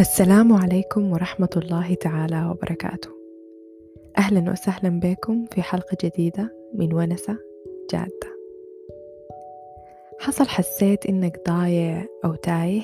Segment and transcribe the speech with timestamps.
[0.00, 3.08] السلام عليكم ورحمة الله تعالى وبركاته.
[4.18, 7.38] أهلا وسهلا بكم في حلقة جديدة من ونسة
[7.92, 8.36] جادة.
[10.20, 12.82] حصل حسيت إنك ضايع أو تايه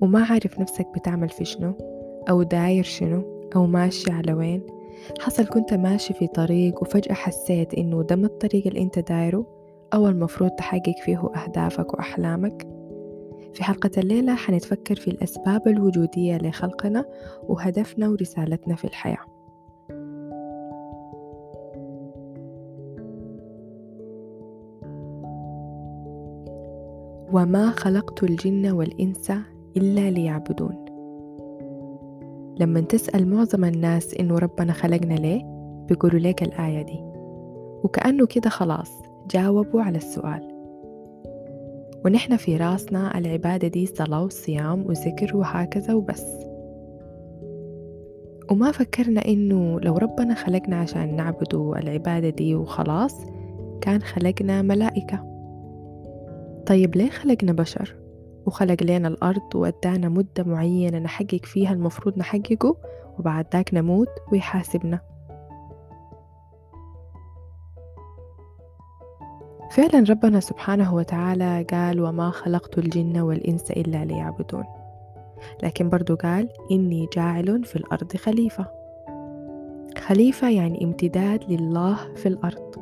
[0.00, 1.74] وما عارف نفسك بتعمل في شنو
[2.30, 4.66] أو داير شنو أو ماشي على وين.
[5.20, 9.46] حصل كنت ماشي في طريق وفجأة حسيت إنه ده الطريق اللي أنت دايره
[9.94, 12.71] أو المفروض تحقق فيه أهدافك وأحلامك.
[13.54, 17.04] في حلقة الليلة حنتفكر في الأسباب الوجودية لخلقنا
[17.48, 19.32] وهدفنا ورسالتنا في الحياة.
[27.32, 29.32] وما خلقت الجن والإنس
[29.76, 30.84] إلا ليعبدون.
[32.60, 35.42] لما تسأل معظم الناس إنه ربنا خلقنا ليه
[35.88, 37.00] بيقولوا لك الآية دي.
[37.84, 40.51] وكأنه كده خلاص جاوبوا على السؤال.
[42.04, 46.26] ونحن في رأسنا العبادة دي صلاة وصيام وذكر وهكذا وبس.
[48.50, 53.14] وما فكرنا إنه لو ربنا خلقنا عشان نعبده العبادة دي وخلاص
[53.80, 55.32] كان خلقنا ملائكة.
[56.66, 57.96] طيب ليه خلقنا بشر؟
[58.46, 62.76] وخلق لنا الأرض وأدانا مدة معينة نحقق فيها المفروض نحققه
[63.18, 65.11] وبعد ذاك نموت ويحاسبنا.
[69.72, 74.64] فعلا ربنا سبحانه وتعالى قال وما خلقت الجن والإنس إلا ليعبدون.
[75.62, 78.66] لكن برضو قال إني جاعل في الأرض خليفة.
[79.98, 82.74] خليفة يعني امتداد لله في الأرض.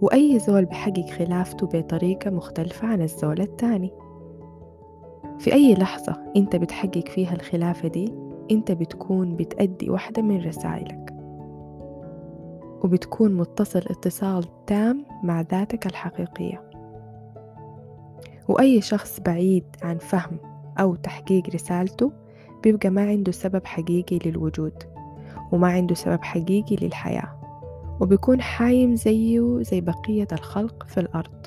[0.00, 3.92] وأي زول بحقق خلافته بطريقة مختلفة عن الزول التاني
[5.38, 8.14] في أي لحظة أنت بتحقق فيها الخلافة دي
[8.50, 11.01] أنت بتكون بتأدي واحدة من رسائلك.
[12.84, 16.70] وبتكون متصل اتصال تام مع ذاتك الحقيقية.
[18.48, 20.38] وأي شخص بعيد عن فهم
[20.80, 22.12] أو تحقيق رسالته
[22.62, 24.82] بيبقى ما عنده سبب حقيقي للوجود
[25.52, 27.38] وما عنده سبب حقيقي للحياة
[28.00, 31.46] وبيكون حايم زيه زي بقية الخلق في الأرض.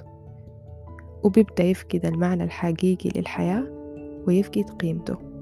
[1.24, 3.64] وبيبدأ يفقد المعنى الحقيقي للحياة
[4.28, 5.35] ويفقد قيمته.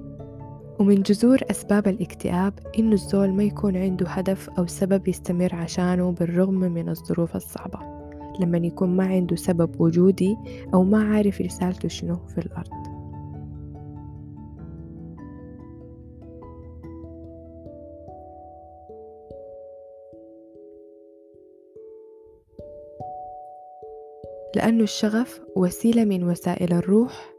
[0.83, 6.53] ومن جذور أسباب الاكتئاب إنه الزول ما يكون عنده هدف أو سبب يستمر عشانه بالرغم
[6.53, 7.79] من الظروف الصعبة.
[8.39, 10.37] لما يكون ما عنده سبب وجودي
[10.73, 12.83] أو ما عارف رسالته شنو في الأرض.
[24.55, 27.33] لأنه الشغف وسيلة من وسائل الروح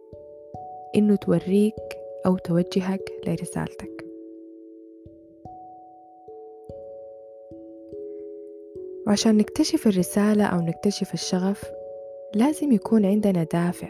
[0.97, 4.05] إنه توريك أو توجهك لرسالتك.
[9.07, 11.65] وعشان نكتشف الرسالة أو نكتشف الشغف
[12.35, 13.89] لازم يكون عندنا دافع.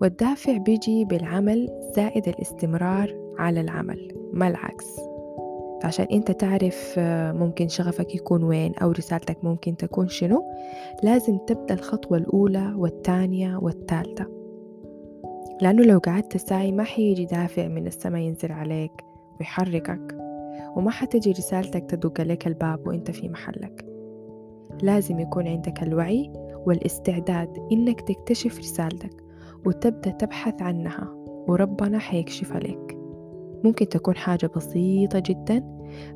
[0.00, 4.86] والدافع بيجي بالعمل زائد الاستمرار على العمل ما العكس.
[5.84, 6.94] عشان أنت تعرف
[7.38, 10.42] ممكن شغفك يكون وين أو رسالتك ممكن تكون شنو
[11.02, 14.45] لازم تبدأ الخطوة الأولى والثانية والثالثة.
[15.62, 18.92] لأنه لو قعدت تسعي ما حيجي دافع من السما ينزل عليك
[19.40, 20.16] ويحركك
[20.76, 23.84] وما حتجي رسالتك تدق لك الباب وإنت في محلك.
[24.82, 26.32] لازم يكون عندك الوعي
[26.66, 29.24] والاستعداد إنك تكتشف رسالتك
[29.66, 31.08] وتبدأ تبحث عنها
[31.48, 32.98] وربنا حيكشف عليك.
[33.64, 35.64] ممكن تكون حاجة بسيطة جدا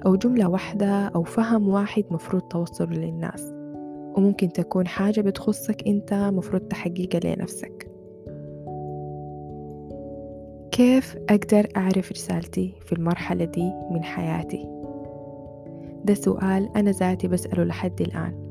[0.07, 3.53] أو جملة واحدة أو فهم واحد مفروض توصله للناس
[4.17, 7.91] وممكن تكون حاجة بتخصك أنت مفروض تحقيقها لنفسك.
[10.73, 14.67] كيف أقدر أعرف رسالتي في المرحلة دي من حياتي؟
[16.05, 18.51] ده سؤال أنا ذاتي بسأله لحد الآن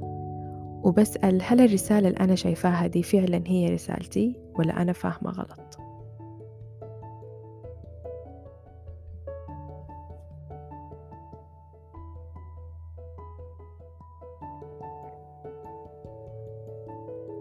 [0.84, 5.80] وبسأل هل الرسالة اللي أنا شايفاها دي فعلا هي رسالتي ولا أنا فاهمة غلط؟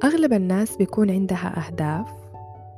[0.05, 2.28] أغلب الناس بيكون عندها أهداف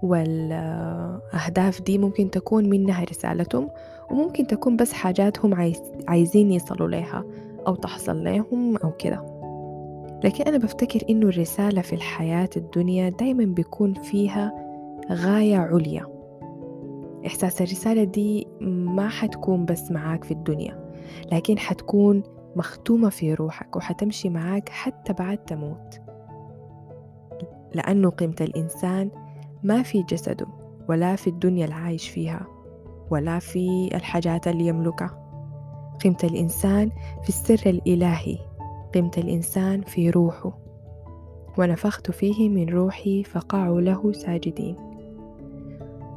[0.03, 3.69] والأهداف دي ممكن تكون منها رسالتهم
[4.11, 7.25] وممكن تكون بس حاجات هم عايز عايزين يصلوا لها
[7.67, 9.41] أو تحصل لهم أو كده.
[10.25, 14.53] لكن أنا بفتكر إنه الرسالة في الحياة الدنيا دايما بيكون فيها
[15.11, 16.07] غاية عليا.
[17.27, 20.91] إحساس الرسالة دي ما حتكون بس معاك في الدنيا
[21.33, 22.23] لكن حتكون
[22.57, 26.01] مختومة في روحك وحتمشي معاك حتى بعد تموت.
[27.75, 29.11] لأنه قيمة الإنسان
[29.63, 30.47] ما في جسده
[30.89, 32.47] ولا في الدنيا العايش فيها
[33.11, 35.17] ولا في الحاجات اللي يملكها.
[36.05, 36.91] قيمة الإنسان
[37.23, 38.39] في السر الإلهي
[38.95, 40.59] قيمة الإنسان في روحه.
[41.59, 44.77] ونفخت فيه من روحي فقعوا له ساجدين.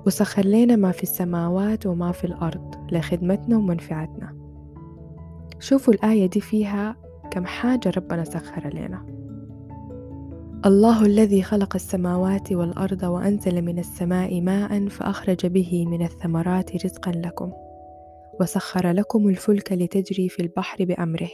[0.08, 4.38] وسخر لنا ما في السماوات وما في الأرض لخدمتنا ومنفعتنا.
[5.60, 6.96] شوفوا الآية دي فيها
[7.32, 9.06] كم حاجة ربنا سخر لنا
[10.66, 17.52] الله الذي خلق السماوات والأرض وأنزل من السماء ماء فأخرج به من الثمرات رزقا لكم.
[18.42, 21.30] وسخر لكم الفلك لتجري في البحر بأمره.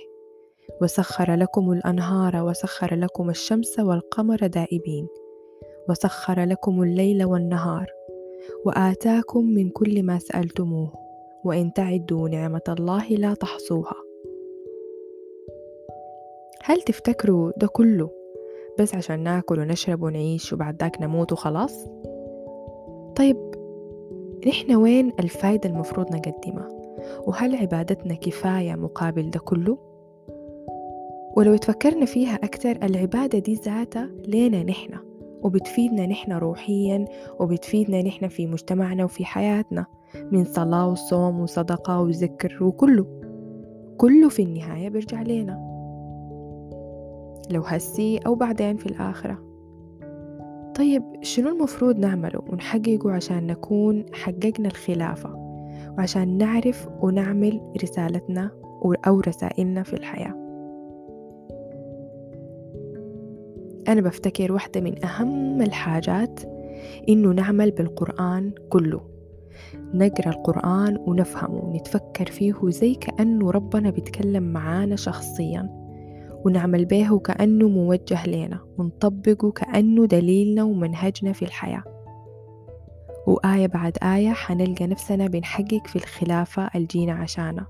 [0.81, 5.07] وسخر لكم الأنهار وسخر لكم الشمس والقمر دائبين.
[5.89, 7.87] وسخر لكم الليل والنهار.
[8.65, 10.93] وآتاكم من كل ما سألتموه.
[11.45, 13.95] وإن تعدوا نعمة الله لا تحصوها.
[16.63, 18.19] هل تفتكروا ده كله؟
[18.80, 21.86] بس عشان ناكل ونشرب ونعيش وبعد ذاك نموت وخلاص؟
[23.16, 23.38] طيب
[24.48, 26.68] نحن وين الفايدة المفروض نقدمها؟
[27.27, 29.77] وهل عبادتنا كفاية مقابل ده كله؟
[31.38, 34.94] ولو تفكرنا فيها أكتر العبادة دي ذاتها لينا نحن
[35.42, 37.06] وبتفيدنا نحن روحيا
[37.39, 39.86] وبتفيدنا نحن في مجتمعنا وفي حياتنا
[40.31, 43.06] من صلاة وصوم وصدقة وذكر وكله
[43.98, 45.69] كله في النهاية بيرجع لينا
[47.49, 49.49] لو هسي أو بعدين في الآخرة.
[50.75, 55.35] طيب شنو المفروض نعمله ونحققه عشان نكون حققنا الخلافة
[55.97, 58.51] وعشان نعرف ونعمل رسالتنا
[59.07, 60.49] أو رسائلنا في الحياة؟
[63.87, 66.39] أنا بفتكر واحدة من أهم الحاجات
[67.09, 69.01] إنه نعمل بالقرآن كله.
[69.93, 75.88] نقرأ القرآن ونفهمه ونتفكر فيه زي كأنه ربنا بيتكلم معانا شخصيا.
[76.45, 81.83] ونعمل به كأنه موجه لنا ونطبقه كأنه دليلنا ومنهجنا في الحياة.
[83.27, 87.68] وآية بعد آية حنلقى نفسنا بنحقق في الخلافة الجينا عشانها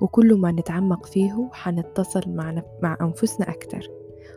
[0.00, 3.88] وكل ما نتعمق فيه حنتصل مع, مع أنفسنا أكتر.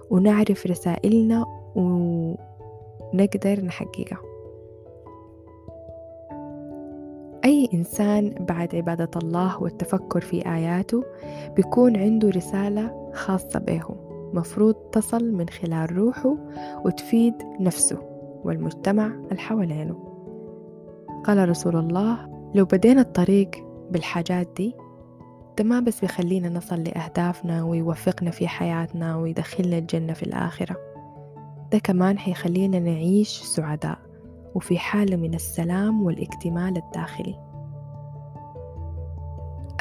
[0.10, 1.46] ونعرف رسائلنا
[1.76, 4.27] ونقدر نحققها.
[7.48, 11.04] أي إنسان بعد عبادة الله والتفكر في آياته
[11.56, 13.84] بيكون عنده رسالة خاصة به.
[14.34, 16.36] مفروض تصل من خلال روحه
[16.86, 17.98] وتفيد نفسه
[18.44, 19.96] والمجتمع اللي حوالينه.
[21.26, 23.52] قال رسول الله لو بدينا الطريق
[23.92, 24.76] بالحاجات دي
[25.58, 30.76] ده ما بس بيخلينا نصل لأهدافنا ويوفقنا في حياتنا ويدخلنا الجنة في الآخرة
[31.72, 34.07] ده كمان حيخلينا نعيش سعداء.
[34.56, 37.36] وفي حالة من السلام والاكتمال الداخلي.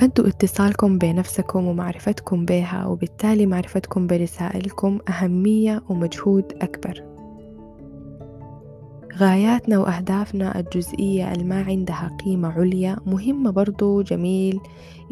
[0.02, 7.16] أنتوا اتصالكم بنفسكم ومعرفتكم بها وبالتالي معرفتكم برسائلكم أهمية ومجهود أكبر.
[9.16, 14.60] غاياتنا وأهدافنا الجزئية الما عندها قيمة عليا مهمة برضو جميل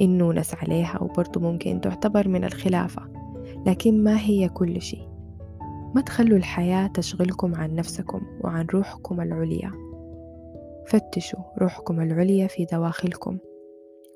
[0.00, 3.02] إنه نسعى لها وبرضو ممكن تعتبر من الخلافة
[3.66, 5.13] لكن ما هي كل شيء؟
[5.94, 9.73] ما تخلوا الحياة تشغلكم عن نفسكم وعن روحكم العليا.
[10.87, 13.38] فتشوا روحكم العليا في دواخلكم.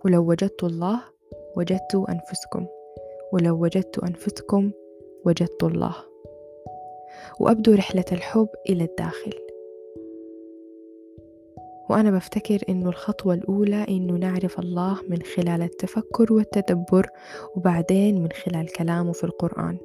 [0.05, 1.01] ولو وجدتوا الله
[1.57, 2.67] وجدتوا أنفسكم.
[3.33, 4.71] ولو وجدتوا أنفسكم
[5.25, 5.95] وجدتوا الله.
[7.41, 9.33] وأبدوا رحلة الحب إلى الداخل.
[11.91, 17.07] وأنا بفتكر إنه الخطوة الأولى إنه نعرف الله من خلال التفكر والتدبر
[17.57, 19.79] وبعدين من خلال كلامه في القرآن.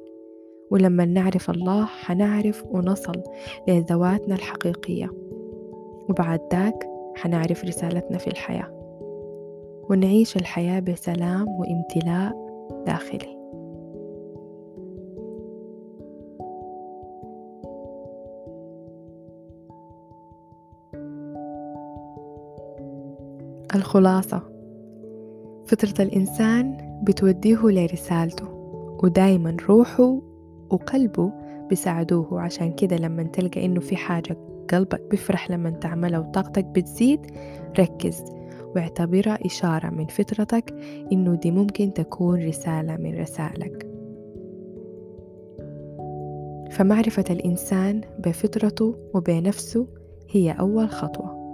[0.74, 3.22] ولما نعرف الله حنعرف ونصل
[3.68, 5.10] لذواتنا الحقيقية.
[6.08, 8.70] وبعد ذاك حنعرف رسالتنا في الحياة.
[9.90, 12.32] ونعيش الحياة بسلام وامتلاء
[12.86, 13.34] داخلي.
[23.74, 24.42] الخلاصة.
[25.66, 28.48] فطرة الإنسان بتوديه لرسالته
[29.02, 30.33] ودايما روحه
[30.70, 31.32] وقلبه
[31.68, 32.40] بيساعدوه.
[32.40, 34.36] عشان كده لما تلقى إنه في حاجة
[34.70, 37.20] قلبك بيفرح لما تعملها وطاقتك بتزيد
[37.78, 38.24] ركز
[38.76, 40.74] واعتبرها إشارة من فطرتك
[41.12, 43.90] إنه دي ممكن تكون رسالة من رسائلك.
[46.70, 49.86] فمعرفة الإنسان بفطرته وبنفسه
[50.30, 51.44] هي أول خطوة.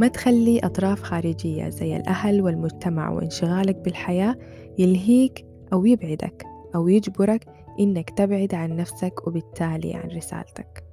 [0.00, 4.36] ما تخلي أطراف خارجية زي الأهل والمجتمع وانشغالك بالحياة
[4.78, 6.49] يلهيك أو يبعدك.
[6.74, 7.46] أو يجبرك
[7.80, 10.84] إنك تبعد عن نفسك وبالتالي عن رسالتك.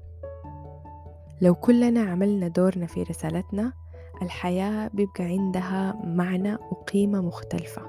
[1.42, 3.74] لو كلنا عملنا دورنا في رسالتنا
[4.22, 7.82] الحياة بيبقى عندها معنى وقيمة مختلفة.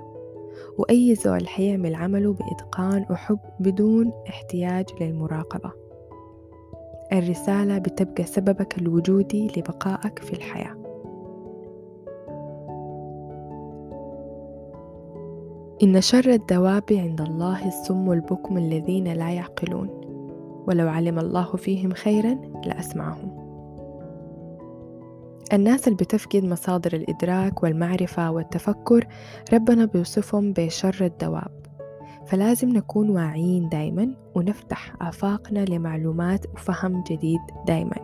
[0.78, 5.72] وأي زول حيعمل عمله بإتقان وحب بدون احتياج للمراقبة.
[7.12, 10.77] الرسالة بتبقى سببك الوجودي لبقائك في الحياة.
[15.82, 19.88] إن شر الدواب عند الله السم البكم الذين لا يعقلون.
[20.66, 23.48] ولو علم الله فيهم خيرا لأسمعهم.
[25.52, 29.06] الناس اللي بتفقد مصادر الإدراك والمعرفة والتفكر
[29.52, 31.50] ربنا بيوصفهم بشر الدواب.
[32.26, 37.96] فلازم نكون واعيين دايما ونفتح آفاقنا لمعلومات وفهم جديد دايما.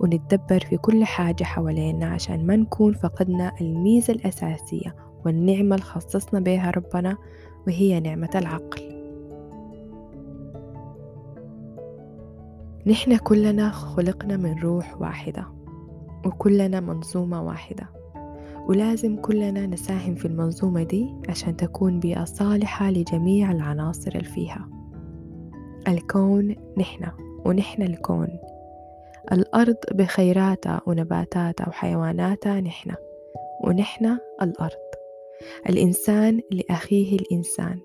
[0.00, 4.94] ونتدبر في كل حاجة حوالينا عشان ما نكون فقدنا الميزة الأساسية
[5.26, 7.16] والنعمة اللي خصصنا بها ربنا
[7.66, 8.96] وهي نعمة العقل.
[12.86, 15.46] نحن كلنا خلقنا من روح واحدة
[16.26, 17.88] وكلنا منظومة واحدة.
[18.68, 24.68] ولازم كلنا نساهم في المنظومة دي عشان تكون بيئة صالحة لجميع العناصر اللي فيها.
[25.88, 27.06] الكون نحن
[27.44, 28.28] ونحن الكون.
[29.32, 32.90] الأرض بخيراتها ونباتاتها وحيواناتها نحن
[33.64, 34.85] ونحن الأرض.
[35.68, 37.78] الإنسان لأخيه الإنسان.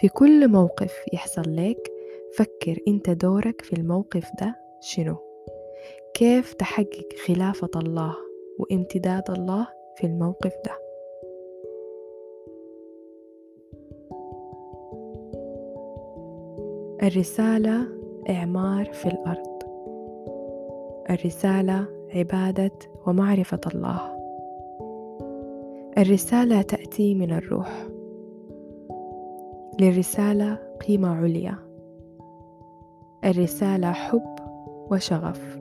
[0.00, 1.92] في كل موقف يحصل لك
[2.36, 5.16] فكر أنت دورك في الموقف ده شنو؟
[6.14, 8.16] كيف تحقق خلافة الله
[8.58, 9.66] وامتداد الله
[9.96, 10.78] في الموقف ده؟
[17.02, 17.88] الرسالة
[18.30, 19.62] إعمار في الأرض.
[21.10, 22.72] الرسالة عبادة
[23.06, 24.19] ومعرفة الله.
[25.98, 27.88] الرسالة تأتي من الروح.
[29.80, 31.54] للرسالة قيمة عليا.
[33.24, 34.36] الرسالة حب
[34.90, 35.58] وشغف.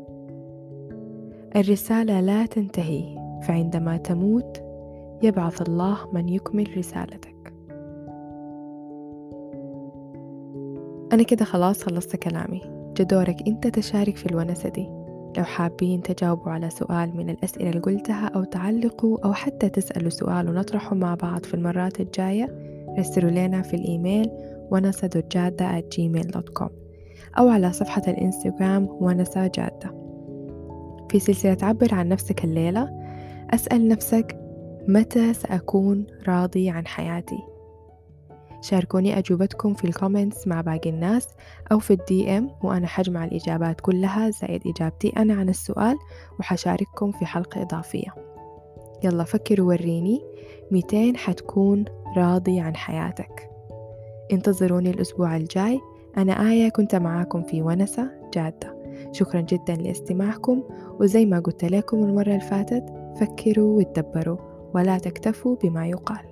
[1.56, 4.64] الرسالة لا تنتهي فعندما تموت
[5.24, 7.54] يبعث الله من يكمل رسالتك.
[11.14, 12.62] أنا كده خلاص خلصت كلامي.
[12.98, 14.99] جدورك أنت تشارك في الونسة دي.
[15.38, 20.50] لو حابين تجاوبوا على سؤال من الأسئلة اللي قلتها أو تعلقوا أو حتى تسألوا سؤال
[20.50, 22.48] ونطرحه مع بعض في المرات الجاية
[23.00, 24.30] رسلوا لنا في الإيميل
[24.72, 25.66] ونسة جادة
[27.38, 30.00] أو على صفحة الإنستغرام ونسة جادة
[31.10, 32.90] في سلسلة عبر عن نفسك الليلة
[33.54, 34.40] أسأل نفسك
[34.88, 37.49] متى سأكون راضي عن حياتي؟
[38.62, 41.28] شاركوني أجوبتكم في ال comments مع باقي الناس
[41.72, 45.98] أو في ال DM وأنا حجمع الإجابات كلها زائد إجابتي أنا عن السؤال
[46.40, 48.16] وحشارككم في حلقة إضافية.
[49.04, 50.22] يلا فكر وريني
[50.72, 51.86] متين حتكون
[52.18, 53.50] راضي عن حياتك.
[54.32, 55.80] انتظروني الأسبوع الجاي.
[56.18, 58.80] أنا آية كنت معاكم في ونسة جادة.
[59.12, 60.64] شكرا جدا لاستماعكم
[61.00, 62.86] وزي ما قلت لكم المرة اللي فاتت
[63.20, 64.38] فكروا وتدبروا
[64.74, 66.29] ولا تكتفوا بما يقال.